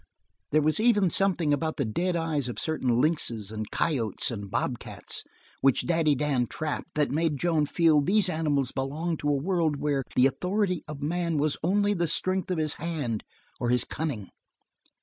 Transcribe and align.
There 0.49 0.63
was 0.63 0.79
even 0.79 1.11
something 1.11 1.53
about 1.53 1.77
the 1.77 1.85
dead 1.85 2.15
eyes 2.15 2.47
of 2.49 2.57
certain 2.57 2.99
lynxes 2.99 3.51
and 3.51 3.69
coyotes 3.69 4.31
and 4.31 4.49
bobcats 4.49 5.23
which 5.61 5.85
Daddy 5.85 6.15
Dan 6.15 6.47
trapped 6.47 6.95
that 6.95 7.11
made 7.11 7.37
Joan 7.37 7.67
feel 7.67 8.01
these 8.01 8.27
animals 8.27 8.71
belonged 8.71 9.19
to 9.19 9.29
a 9.29 9.33
world 9.39 9.75
where 9.75 10.03
the 10.15 10.25
authority 10.25 10.81
of 10.87 11.03
man 11.03 11.37
was 11.37 11.55
only 11.63 11.93
the 11.93 12.07
strength 12.07 12.49
of 12.49 12.57
his 12.57 12.73
hand 12.81 13.23
or 13.59 13.69
his 13.69 13.83
cunning. 13.83 14.31